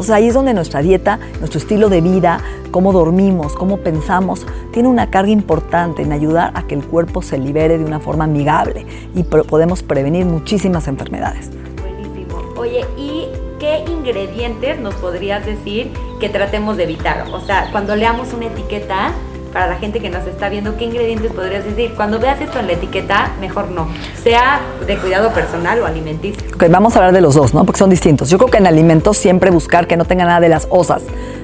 Entonces 0.00 0.16
ahí 0.16 0.28
es 0.28 0.34
donde 0.34 0.54
nuestra 0.54 0.80
dieta, 0.80 1.18
nuestro 1.40 1.58
estilo 1.58 1.90
de 1.90 2.00
vida, 2.00 2.40
cómo 2.70 2.90
dormimos, 2.90 3.52
cómo 3.52 3.76
pensamos, 3.80 4.46
tiene 4.72 4.88
una 4.88 5.10
carga 5.10 5.30
importante 5.30 6.00
en 6.00 6.12
ayudar 6.12 6.52
a 6.54 6.62
que 6.62 6.74
el 6.74 6.82
cuerpo 6.82 7.20
se 7.20 7.36
libere 7.36 7.76
de 7.76 7.84
una 7.84 8.00
forma 8.00 8.24
amigable 8.24 8.86
y 9.14 9.24
podemos 9.24 9.82
prevenir 9.82 10.24
muchísimas 10.24 10.88
enfermedades. 10.88 11.50
Buenísimo. 11.82 12.38
Oye, 12.56 12.86
¿y 12.96 13.26
qué 13.58 13.84
ingredientes 13.86 14.80
nos 14.80 14.94
podrías 14.94 15.44
decir 15.44 15.92
que 16.18 16.30
tratemos 16.30 16.78
de 16.78 16.84
evitar? 16.84 17.26
O 17.30 17.40
sea, 17.42 17.68
cuando 17.70 17.94
leamos 17.94 18.32
una 18.32 18.46
etiqueta, 18.46 19.12
para 19.52 19.66
la 19.66 19.76
gente 19.76 20.00
que 20.00 20.10
nos 20.10 20.26
está 20.26 20.48
viendo, 20.48 20.76
¿qué 20.76 20.84
ingredientes 20.84 21.32
podrías 21.32 21.64
decir? 21.64 21.92
Cuando 21.96 22.18
veas 22.18 22.40
esto 22.40 22.58
en 22.58 22.66
la 22.66 22.74
etiqueta, 22.74 23.32
mejor 23.40 23.70
no. 23.70 23.88
Sea 24.22 24.60
de 24.86 24.96
cuidado 24.96 25.30
personal 25.32 25.80
o 25.80 25.86
alimenticio. 25.86 26.42
Ok, 26.54 26.64
vamos 26.70 26.94
a 26.94 26.98
hablar 26.98 27.12
de 27.12 27.20
los 27.20 27.34
dos, 27.34 27.54
¿no? 27.54 27.64
Porque 27.64 27.78
son 27.78 27.90
distintos. 27.90 28.30
Yo 28.30 28.38
creo 28.38 28.50
que 28.50 28.58
en 28.58 28.66
alimentos 28.66 29.16
siempre 29.16 29.50
buscar 29.50 29.86
que 29.86 29.96
no 29.96 30.04
tenga 30.04 30.24
nada 30.24 30.40
de 30.40 30.48
las 30.48 30.66
osas, 30.70 31.02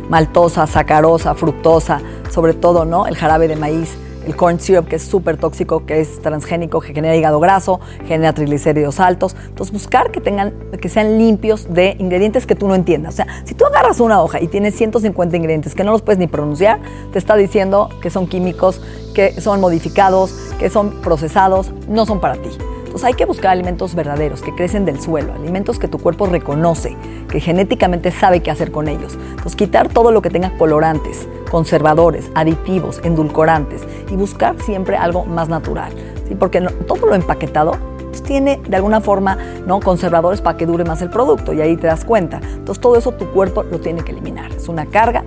maltosa, 0.09 0.67
sacarosa, 0.67 1.35
fructosa, 1.35 2.01
sobre 2.31 2.55
todo, 2.55 2.85
¿no? 2.85 3.07
El 3.07 3.17
jarabe 3.17 3.49
de 3.49 3.57
maíz 3.57 3.97
el 4.27 4.37
corn 4.37 4.61
syrup, 4.61 4.89
que 4.89 4.97
es 4.97 5.03
súper 5.03 5.37
tóxico, 5.37 5.87
que 5.87 6.01
es 6.01 6.21
transgénico, 6.21 6.81
que 6.81 6.93
genera 6.93 7.17
hígado 7.17 7.41
graso, 7.41 7.81
genera 8.07 8.33
triglicéridos 8.33 9.01
altos. 9.01 9.37
Entonces, 9.47 9.73
buscar 9.73 10.11
que, 10.11 10.21
tengan, 10.21 10.53
que 10.81 10.89
sean 10.89 11.19
limpios 11.19 11.73
de 11.73 11.97
ingredientes 11.99 12.47
que 12.47 12.55
tú 12.55 12.69
no 12.69 12.75
entiendas. 12.75 13.15
O 13.15 13.17
sea, 13.17 13.27
si 13.45 13.55
tú 13.55 13.65
agarras 13.65 14.01
una 14.01 14.23
hoja 14.23 14.41
y 14.41 14.49
tienes 14.49 14.75
150 14.75 15.37
ingredientes 15.37 15.75
que 15.75 15.85
no 15.85 15.93
los 15.93 16.03
puedes 16.03 16.19
ni 16.19 16.27
pronunciar, 16.27 16.81
te 17.13 17.19
está 17.19 17.37
diciendo 17.37 17.89
que 18.03 18.11
son 18.11 18.27
químicos, 18.27 18.81
que 19.15 19.41
son 19.41 19.61
modificados, 19.61 20.33
que 20.59 20.69
son 20.71 20.91
procesados, 21.01 21.73
no 21.89 22.05
son 22.05 22.21
para 22.21 22.35
ti. 22.35 22.51
Hay 23.05 23.15
que 23.15 23.25
buscar 23.25 23.53
alimentos 23.53 23.95
verdaderos, 23.95 24.43
que 24.43 24.55
crecen 24.55 24.85
del 24.85 25.01
suelo, 25.01 25.33
alimentos 25.35 25.79
que 25.79 25.89
tu 25.89 25.99
cuerpo 25.99 26.27
reconoce, 26.27 26.97
que 27.29 27.41
genéticamente 27.41 28.11
sabe 28.11 28.41
qué 28.43 28.51
hacer 28.51 28.73
con 28.73 28.89
ellos. 28.89 29.19
Entonces 29.31 29.57
quitar 29.57 29.89
todo 29.89 30.11
lo 30.11 30.23
que 30.23 30.31
tenga 30.31 30.57
colorantes, 30.57 31.29
conservadores, 31.51 32.31
aditivos, 32.35 33.01
endulcorantes 33.05 33.83
y 34.11 34.17
buscar 34.17 34.61
siempre 34.63 34.97
algo 34.97 35.25
más 35.25 35.49
natural. 35.49 35.93
Porque 36.39 36.61
todo 36.61 37.07
lo 37.07 37.15
empaquetado 37.15 37.73
tiene 38.23 38.61
de 38.69 38.77
alguna 38.77 39.01
forma 39.01 39.39
¿no? 39.67 39.81
conservadores 39.81 40.41
para 40.41 40.57
que 40.57 40.67
dure 40.67 40.85
más 40.85 41.03
el 41.03 41.11
producto 41.11 41.53
y 41.53 41.61
ahí 41.61 41.77
te 41.77 41.87
das 41.87 42.05
cuenta. 42.05 42.41
Entonces 42.43 42.81
todo 42.81 42.97
eso 42.97 43.13
tu 43.13 43.27
cuerpo 43.31 43.63
lo 43.63 43.79
tiene 43.79 44.03
que 44.03 44.13
eliminar. 44.13 44.53
Es 44.53 44.69
una 44.69 44.87
carga 44.87 45.25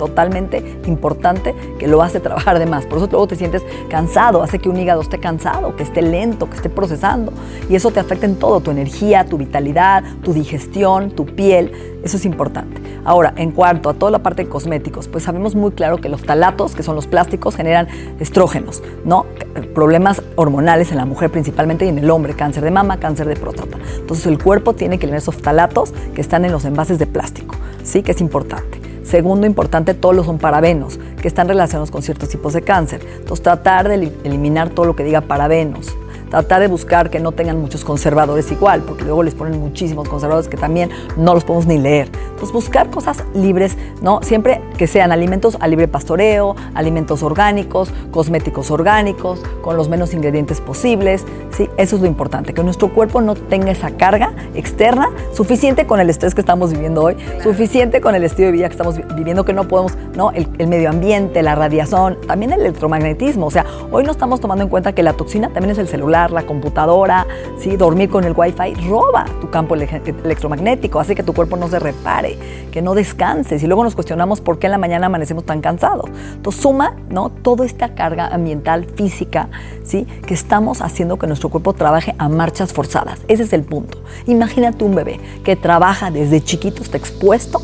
totalmente 0.00 0.80
importante 0.86 1.54
que 1.78 1.86
lo 1.86 2.00
hace 2.00 2.20
trabajar 2.20 2.58
de 2.58 2.64
más. 2.64 2.86
Por 2.86 2.96
eso 2.96 3.08
luego 3.10 3.26
te 3.26 3.36
sientes 3.36 3.62
cansado, 3.90 4.42
hace 4.42 4.58
que 4.58 4.70
un 4.70 4.78
hígado 4.78 5.02
esté 5.02 5.18
cansado, 5.18 5.76
que 5.76 5.82
esté 5.82 6.00
lento, 6.00 6.48
que 6.48 6.56
esté 6.56 6.70
procesando. 6.70 7.34
Y 7.68 7.74
eso 7.74 7.90
te 7.90 8.00
afecta 8.00 8.24
en 8.24 8.36
todo, 8.36 8.60
tu 8.60 8.70
energía, 8.70 9.26
tu 9.26 9.36
vitalidad, 9.36 10.02
tu 10.24 10.32
digestión, 10.32 11.10
tu 11.10 11.26
piel. 11.26 11.72
Eso 12.02 12.16
es 12.16 12.24
importante. 12.24 12.80
Ahora, 13.04 13.34
en 13.36 13.50
cuanto 13.50 13.90
a 13.90 13.94
toda 13.94 14.10
la 14.10 14.20
parte 14.20 14.44
de 14.44 14.48
cosméticos, 14.48 15.06
pues 15.06 15.24
sabemos 15.24 15.54
muy 15.54 15.72
claro 15.72 15.98
que 15.98 16.08
los 16.08 16.22
talatos, 16.22 16.74
que 16.74 16.82
son 16.82 16.96
los 16.96 17.06
plásticos, 17.06 17.56
generan 17.56 17.88
estrógenos, 18.20 18.82
¿no? 19.04 19.26
Problemas 19.74 20.22
hormonales 20.36 20.90
en 20.92 20.96
la 20.96 21.04
mujer 21.04 21.30
principalmente 21.30 21.84
y 21.84 21.88
en 21.88 21.98
el 21.98 22.10
hombre, 22.10 22.32
cáncer 22.32 22.64
de 22.64 22.70
mama, 22.70 22.98
cáncer 22.98 23.26
de 23.26 23.36
próstata. 23.36 23.76
Entonces 23.98 24.26
el 24.26 24.42
cuerpo 24.42 24.72
tiene 24.72 24.98
que 24.98 25.04
eliminar 25.04 25.20
esos 25.20 25.42
talatos 25.42 25.92
que 26.14 26.22
están 26.22 26.46
en 26.46 26.52
los 26.52 26.64
envases 26.64 26.98
de 26.98 27.06
plástico, 27.06 27.54
¿sí? 27.84 28.02
Que 28.02 28.12
es 28.12 28.20
importante. 28.22 28.79
Segundo 29.10 29.44
importante, 29.44 29.94
todos 29.94 30.14
los 30.14 30.26
son 30.26 30.38
parabenos, 30.38 31.00
que 31.20 31.26
están 31.26 31.48
relacionados 31.48 31.90
con 31.90 32.00
ciertos 32.00 32.28
tipos 32.28 32.52
de 32.52 32.62
cáncer. 32.62 33.04
Entonces, 33.18 33.42
tratar 33.42 33.88
de 33.88 34.12
eliminar 34.22 34.70
todo 34.70 34.86
lo 34.86 34.94
que 34.94 35.02
diga 35.02 35.22
parabenos, 35.22 35.96
tratar 36.30 36.60
de 36.60 36.68
buscar 36.68 37.10
que 37.10 37.20
no 37.20 37.32
tengan 37.32 37.60
muchos 37.60 37.84
conservadores 37.84 38.50
igual, 38.50 38.82
porque 38.82 39.04
luego 39.04 39.22
les 39.22 39.34
ponen 39.34 39.60
muchísimos 39.60 40.08
conservadores 40.08 40.48
que 40.48 40.56
también 40.56 40.90
no 41.16 41.34
los 41.34 41.44
podemos 41.44 41.66
ni 41.66 41.78
leer. 41.78 42.10
Entonces, 42.30 42.52
buscar 42.52 42.88
cosas 42.90 43.24
libres, 43.34 43.76
¿no? 44.00 44.22
Siempre 44.22 44.62
que 44.78 44.86
sean 44.86 45.12
alimentos 45.12 45.58
a 45.60 45.68
libre 45.68 45.88
pastoreo, 45.88 46.56
alimentos 46.74 47.22
orgánicos, 47.22 47.92
cosméticos 48.10 48.70
orgánicos, 48.70 49.42
con 49.60 49.76
los 49.76 49.88
menos 49.88 50.14
ingredientes 50.14 50.60
posibles, 50.60 51.24
¿sí? 51.50 51.68
Eso 51.76 51.96
es 51.96 52.02
lo 52.02 52.08
importante, 52.08 52.54
que 52.54 52.62
nuestro 52.62 52.94
cuerpo 52.94 53.20
no 53.20 53.34
tenga 53.34 53.70
esa 53.70 53.90
carga 53.90 54.32
externa 54.54 55.10
suficiente 55.34 55.86
con 55.86 56.00
el 56.00 56.08
estrés 56.08 56.34
que 56.34 56.40
estamos 56.40 56.72
viviendo 56.72 57.02
hoy, 57.02 57.16
suficiente 57.42 58.00
con 58.00 58.14
el 58.14 58.24
estilo 58.24 58.46
de 58.46 58.52
vida 58.52 58.68
que 58.68 58.74
estamos 58.74 58.96
viviendo, 59.16 59.44
que 59.44 59.52
no 59.52 59.68
podemos, 59.68 59.96
¿no? 60.14 60.30
El, 60.30 60.48
el 60.58 60.68
medio 60.68 60.88
ambiente, 60.88 61.42
la 61.42 61.56
radiación, 61.56 62.16
también 62.26 62.52
el 62.52 62.60
electromagnetismo. 62.60 63.46
O 63.46 63.50
sea, 63.50 63.66
hoy 63.90 64.04
no 64.04 64.12
estamos 64.12 64.40
tomando 64.40 64.62
en 64.64 64.70
cuenta 64.70 64.92
que 64.94 65.02
la 65.02 65.14
toxina 65.14 65.48
también 65.48 65.70
es 65.72 65.78
el 65.78 65.88
celular 65.88 66.19
la 66.28 66.42
computadora, 66.42 67.26
¿sí? 67.58 67.76
dormir 67.76 68.10
con 68.10 68.24
el 68.24 68.34
wifi, 68.36 68.74
roba 68.88 69.24
tu 69.40 69.50
campo 69.50 69.74
electromagnético, 69.74 71.00
hace 71.00 71.14
que 71.14 71.22
tu 71.22 71.32
cuerpo 71.32 71.56
no 71.56 71.68
se 71.68 71.78
repare, 71.78 72.36
que 72.70 72.82
no 72.82 72.94
descanses. 72.94 73.62
Y 73.62 73.66
luego 73.66 73.84
nos 73.84 73.94
cuestionamos 73.94 74.40
por 74.40 74.58
qué 74.58 74.66
en 74.66 74.72
la 74.72 74.78
mañana 74.78 75.06
amanecemos 75.06 75.44
tan 75.44 75.60
cansados. 75.60 76.10
Entonces 76.34 76.60
suma 76.60 76.96
¿no? 77.08 77.30
toda 77.30 77.64
esta 77.64 77.94
carga 77.94 78.26
ambiental, 78.26 78.84
física, 78.96 79.48
¿sí? 79.84 80.06
que 80.26 80.34
estamos 80.34 80.82
haciendo 80.82 81.18
que 81.18 81.26
nuestro 81.26 81.48
cuerpo 81.48 81.72
trabaje 81.72 82.14
a 82.18 82.28
marchas 82.28 82.72
forzadas. 82.72 83.20
Ese 83.28 83.44
es 83.44 83.52
el 83.52 83.62
punto. 83.62 84.02
Imagínate 84.26 84.84
un 84.84 84.94
bebé 84.94 85.20
que 85.44 85.56
trabaja 85.56 86.10
desde 86.10 86.42
chiquito, 86.42 86.82
está 86.82 86.98
expuesto 86.98 87.62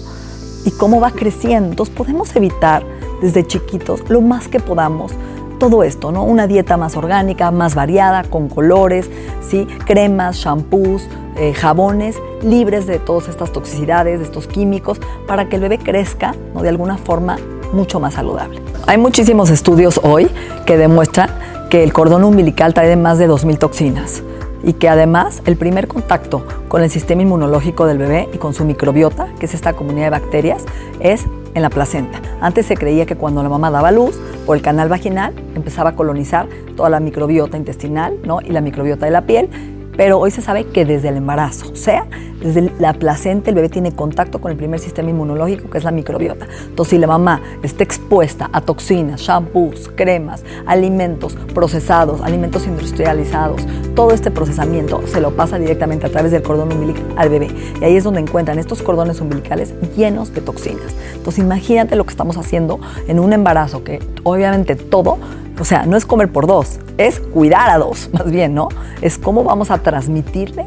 y 0.64 0.70
cómo 0.70 1.00
va 1.00 1.10
creciendo. 1.10 1.70
Entonces 1.70 1.94
podemos 1.94 2.34
evitar 2.36 2.84
desde 3.20 3.46
chiquitos 3.46 4.08
lo 4.08 4.20
más 4.20 4.48
que 4.48 4.60
podamos 4.60 5.12
todo 5.58 5.82
esto, 5.82 6.12
¿no? 6.12 6.25
Una 6.25 6.46
dieta 6.46 6.76
más 6.76 6.96
orgánica, 6.96 7.50
más 7.50 7.75
variada, 7.75 8.25
con 8.25 8.48
colores, 8.48 9.10
¿sí? 9.40 9.66
cremas, 9.84 10.36
shampoos, 10.36 11.08
eh, 11.36 11.52
jabones 11.52 12.16
libres 12.42 12.86
de 12.86 12.98
todas 12.98 13.28
estas 13.28 13.52
toxicidades, 13.52 14.20
de 14.20 14.25
estos 14.25 14.46
químicos, 14.46 15.00
para 15.26 15.48
que 15.48 15.56
el 15.56 15.62
bebé 15.62 15.78
crezca 15.78 16.34
¿no? 16.54 16.62
de 16.62 16.68
alguna 16.68 16.96
forma 16.98 17.36
mucho 17.72 18.00
más 18.00 18.14
saludable. 18.14 18.60
Hay 18.86 18.98
muchísimos 18.98 19.50
estudios 19.50 20.00
hoy 20.02 20.28
que 20.64 20.76
demuestran 20.76 21.30
que 21.70 21.82
el 21.82 21.92
cordón 21.92 22.25
umbilical 22.25 22.75
trae 22.75 22.96
más 22.96 23.18
de 23.18 23.28
2.000 23.28 23.58
toxinas 23.58 24.22
y 24.62 24.75
que 24.75 24.88
además 24.88 25.42
el 25.46 25.56
primer 25.56 25.88
contacto 25.88 26.44
con 26.68 26.82
el 26.82 26.90
sistema 26.90 27.22
inmunológico 27.22 27.86
del 27.86 27.98
bebé 27.98 28.28
y 28.32 28.38
con 28.38 28.54
su 28.54 28.64
microbiota, 28.64 29.28
que 29.38 29.46
es 29.46 29.54
esta 29.54 29.75
comunidad 29.75 30.06
de 30.06 30.10
bacterias, 30.10 30.64
es 31.00 31.26
en 31.56 31.62
la 31.62 31.70
placenta. 31.70 32.20
Antes 32.40 32.66
se 32.66 32.76
creía 32.76 33.06
que 33.06 33.16
cuando 33.16 33.42
la 33.42 33.48
mamá 33.48 33.70
daba 33.70 33.90
luz, 33.90 34.20
por 34.44 34.56
el 34.56 34.62
canal 34.62 34.90
vaginal 34.90 35.32
empezaba 35.54 35.90
a 35.90 35.96
colonizar 35.96 36.46
toda 36.76 36.90
la 36.90 37.00
microbiota 37.00 37.56
intestinal 37.56 38.14
¿no? 38.25 38.40
y 38.42 38.50
la 38.50 38.60
microbiota 38.60 39.06
de 39.06 39.12
la 39.12 39.22
piel 39.22 39.48
pero 39.96 40.18
hoy 40.18 40.30
se 40.30 40.42
sabe 40.42 40.66
que 40.66 40.84
desde 40.84 41.08
el 41.08 41.16
embarazo, 41.16 41.70
o 41.72 41.76
sea, 41.76 42.06
desde 42.40 42.70
la 42.78 42.92
placenta 42.92 43.50
el 43.50 43.56
bebé 43.56 43.68
tiene 43.68 43.92
contacto 43.92 44.40
con 44.40 44.50
el 44.50 44.56
primer 44.56 44.78
sistema 44.78 45.10
inmunológico 45.10 45.70
que 45.70 45.78
es 45.78 45.84
la 45.84 45.90
microbiota. 45.90 46.46
Entonces, 46.66 46.90
si 46.90 46.98
la 46.98 47.06
mamá 47.06 47.40
está 47.62 47.82
expuesta 47.82 48.50
a 48.52 48.60
toxinas, 48.60 49.20
shampoos, 49.20 49.90
cremas, 49.94 50.44
alimentos 50.66 51.34
procesados, 51.54 52.20
alimentos 52.20 52.66
industrializados, 52.66 53.66
todo 53.94 54.12
este 54.12 54.30
procesamiento 54.30 55.02
se 55.06 55.20
lo 55.20 55.34
pasa 55.34 55.58
directamente 55.58 56.06
a 56.06 56.10
través 56.10 56.30
del 56.30 56.42
cordón 56.42 56.72
umbilical 56.72 57.04
al 57.16 57.30
bebé. 57.30 57.48
Y 57.80 57.84
ahí 57.84 57.96
es 57.96 58.04
donde 58.04 58.20
encuentran 58.20 58.58
estos 58.58 58.82
cordones 58.82 59.20
umbilicales 59.20 59.74
llenos 59.96 60.34
de 60.34 60.40
toxinas. 60.40 60.94
Entonces, 61.14 61.42
imagínate 61.42 61.96
lo 61.96 62.04
que 62.04 62.10
estamos 62.10 62.36
haciendo 62.36 62.80
en 63.08 63.18
un 63.18 63.32
embarazo, 63.32 63.82
que 63.82 64.00
obviamente 64.22 64.76
todo 64.76 65.18
o 65.58 65.64
sea, 65.64 65.86
no 65.86 65.96
es 65.96 66.04
comer 66.04 66.30
por 66.30 66.46
dos, 66.46 66.78
es 66.98 67.20
cuidar 67.20 67.70
a 67.70 67.78
dos, 67.78 68.10
más 68.12 68.30
bien, 68.30 68.54
¿no? 68.54 68.68
Es 69.00 69.18
cómo 69.18 69.44
vamos 69.44 69.70
a 69.70 69.78
transmitirle 69.78 70.64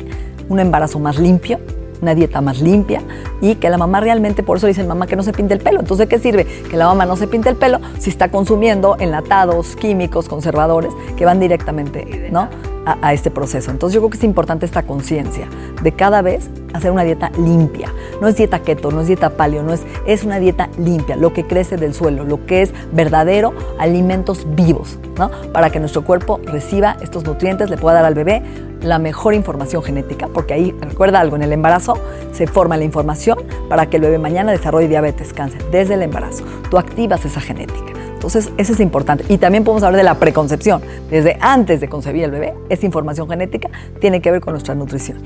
un 0.49 0.59
embarazo 0.59 0.99
más 0.99 1.17
limpio, 1.17 1.59
una 2.01 2.15
dieta 2.15 2.41
más 2.41 2.61
limpia 2.61 3.01
y 3.41 3.55
que 3.55 3.69
la 3.69 3.77
mamá 3.77 3.99
realmente, 3.99 4.41
por 4.41 4.57
eso 4.57 4.67
dicen 4.67 4.87
mamá 4.87 5.05
que 5.05 5.15
no 5.15 5.23
se 5.23 5.33
pinte 5.33 5.53
el 5.53 5.59
pelo. 5.59 5.79
Entonces, 5.79 6.07
¿de 6.07 6.15
qué 6.15 6.19
sirve 6.21 6.45
que 6.45 6.77
la 6.77 6.85
mamá 6.85 7.05
no 7.05 7.15
se 7.15 7.27
pinte 7.27 7.49
el 7.49 7.55
pelo 7.55 7.79
si 7.99 8.09
está 8.09 8.29
consumiendo 8.29 8.95
enlatados, 8.99 9.75
químicos, 9.75 10.27
conservadores 10.27 10.91
que 11.17 11.25
van 11.25 11.39
directamente, 11.39 12.29
¿no? 12.31 12.47
A, 12.85 13.13
este 13.13 13.31
proceso. 13.31 13.71
Entonces 13.71 13.95
yo 13.95 14.01
creo 14.01 14.09
que 14.09 14.17
es 14.17 14.23
importante 14.23 14.65
esta 14.65 14.83
conciencia 14.83 15.47
de 15.81 15.91
cada 15.91 16.21
vez 16.21 16.49
hacer 16.73 16.91
una 16.91 17.03
dieta 17.03 17.31
limpia. 17.37 17.93
No 18.21 18.27
es 18.27 18.35
dieta 18.35 18.59
keto, 18.59 18.91
no 18.91 19.01
es 19.01 19.07
dieta 19.07 19.31
paleo, 19.31 19.63
no 19.63 19.73
es, 19.73 19.81
es 20.05 20.23
una 20.23 20.39
dieta 20.39 20.69
limpia, 20.77 21.15
lo 21.15 21.33
que 21.33 21.45
crece 21.45 21.77
del 21.77 21.93
suelo, 21.93 22.23
lo 22.23 22.45
que 22.45 22.61
es 22.61 22.73
verdadero 22.91 23.53
alimentos 23.79 24.45
vivos, 24.55 24.97
¿no? 25.17 25.29
Para 25.53 25.69
que 25.69 25.79
nuestro 25.79 26.03
cuerpo 26.03 26.39
reciba 26.45 26.97
estos 27.01 27.23
nutrientes, 27.23 27.69
le 27.69 27.77
pueda 27.77 27.95
dar 27.95 28.05
al 28.05 28.15
bebé 28.15 28.43
la 28.81 28.99
mejor 28.99 29.33
información 29.33 29.83
genética, 29.83 30.27
porque 30.33 30.53
ahí, 30.53 30.75
recuerda 30.79 31.19
algo, 31.19 31.35
en 31.35 31.43
el 31.43 31.51
embarazo 31.51 31.95
se 32.31 32.47
forma 32.47 32.77
la 32.77 32.83
información 32.83 33.39
para 33.67 33.89
que 33.89 33.97
el 33.97 34.03
bebé 34.03 34.19
mañana 34.19 34.51
desarrolle 34.51 34.87
diabetes, 34.87 35.33
cáncer, 35.33 35.63
desde 35.71 35.95
el 35.95 36.01
embarazo. 36.01 36.43
Tú 36.69 36.77
activas 36.77 37.25
esa 37.25 37.41
genética. 37.41 37.88
Entonces, 38.19 38.51
eso 38.57 38.73
es 38.73 38.81
importante. 38.81 39.23
Y 39.29 39.37
también 39.37 39.63
podemos 39.63 39.81
hablar 39.81 39.97
de 39.97 40.03
la 40.03 40.15
preconcepción. 40.15 40.81
Desde 41.09 41.37
antes 41.39 41.79
de 41.79 41.87
concebir 41.87 42.25
el 42.25 42.31
bebé, 42.31 42.53
esa 42.67 42.85
información 42.85 43.29
genética 43.29 43.69
tiene 44.01 44.21
que 44.21 44.29
ver 44.29 44.41
con 44.41 44.51
nuestra 44.51 44.75
nutrición. 44.75 45.23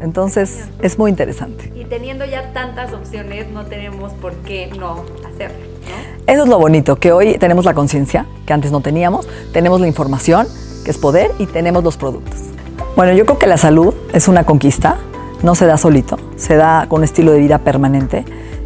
Entonces, 0.00 0.64
es 0.80 0.98
muy 0.98 1.12
interesante. 1.12 1.72
Y 1.76 1.84
teniendo 1.84 2.24
ya 2.24 2.52
tantas 2.52 2.92
opciones, 2.92 3.48
no 3.52 3.66
tenemos 3.66 4.12
por 4.14 4.34
qué 4.38 4.68
no 4.76 5.04
hacerlo. 5.24 5.56
¿no? 5.56 6.32
Eso 6.32 6.42
es 6.42 6.48
lo 6.48 6.58
bonito, 6.58 6.96
que 6.96 7.12
hoy 7.12 7.38
tenemos 7.38 7.64
la 7.64 7.74
conciencia, 7.74 8.26
que 8.44 8.52
antes 8.52 8.72
no 8.72 8.80
teníamos, 8.80 9.28
tenemos 9.52 9.80
la 9.80 9.86
información 9.86 10.48
que 10.84 10.90
es 10.90 10.98
poder, 10.98 11.30
y 11.38 11.46
tenemos 11.46 11.84
los 11.84 11.96
productos. 11.96 12.40
Bueno, 12.96 13.12
yo 13.12 13.24
creo 13.24 13.38
que 13.38 13.46
la 13.46 13.56
salud 13.56 13.94
es 14.12 14.26
una 14.26 14.42
conquista, 14.42 14.98
no 15.44 15.54
se 15.54 15.66
da 15.66 15.78
solito, 15.78 16.18
se 16.34 16.56
da 16.56 16.86
con 16.88 16.98
un 16.98 17.04
estilo 17.04 17.30
de 17.30 17.38
vida 17.38 17.58
permanente 17.58 18.24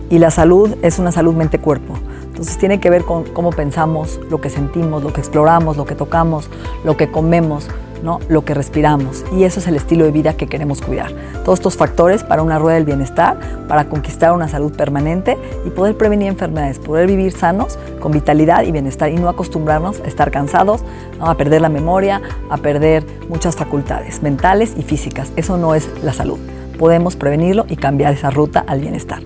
y 0.08 0.18
la 0.18 0.30
salud 0.30 0.76
es 0.82 0.98
una 0.98 1.12
salud 1.12 1.34
mente-cuerpo. 1.34 1.94
Entonces 2.36 2.58
tiene 2.58 2.80
que 2.80 2.90
ver 2.90 3.04
con 3.04 3.24
cómo 3.24 3.48
pensamos, 3.48 4.20
lo 4.28 4.42
que 4.42 4.50
sentimos, 4.50 5.02
lo 5.02 5.10
que 5.10 5.22
exploramos, 5.22 5.78
lo 5.78 5.86
que 5.86 5.94
tocamos, 5.94 6.50
lo 6.84 6.94
que 6.94 7.10
comemos, 7.10 7.66
¿no? 8.02 8.20
lo 8.28 8.44
que 8.44 8.52
respiramos. 8.52 9.24
Y 9.32 9.44
eso 9.44 9.58
es 9.58 9.66
el 9.68 9.74
estilo 9.74 10.04
de 10.04 10.10
vida 10.10 10.34
que 10.34 10.46
queremos 10.46 10.82
cuidar. 10.82 11.12
Todos 11.46 11.60
estos 11.60 11.78
factores 11.78 12.24
para 12.24 12.42
una 12.42 12.58
rueda 12.58 12.74
del 12.74 12.84
bienestar, 12.84 13.38
para 13.68 13.88
conquistar 13.88 14.32
una 14.32 14.48
salud 14.48 14.70
permanente 14.76 15.38
y 15.64 15.70
poder 15.70 15.96
prevenir 15.96 16.28
enfermedades, 16.28 16.78
poder 16.78 17.06
vivir 17.06 17.32
sanos, 17.32 17.78
con 18.00 18.12
vitalidad 18.12 18.64
y 18.64 18.70
bienestar 18.70 19.10
y 19.10 19.16
no 19.16 19.30
acostumbrarnos 19.30 20.00
a 20.00 20.06
estar 20.06 20.30
cansados, 20.30 20.82
a 21.20 21.34
perder 21.36 21.62
la 21.62 21.70
memoria, 21.70 22.20
a 22.50 22.58
perder 22.58 23.02
muchas 23.30 23.56
facultades 23.56 24.22
mentales 24.22 24.74
y 24.76 24.82
físicas. 24.82 25.32
Eso 25.36 25.56
no 25.56 25.74
es 25.74 25.88
la 26.02 26.12
salud. 26.12 26.38
Podemos 26.78 27.16
prevenirlo 27.16 27.64
y 27.66 27.76
cambiar 27.76 28.12
esa 28.12 28.28
ruta 28.28 28.62
al 28.66 28.82
bienestar. 28.82 29.22